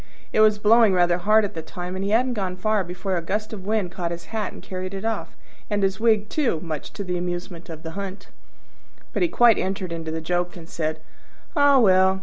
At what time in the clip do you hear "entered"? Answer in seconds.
9.59-9.91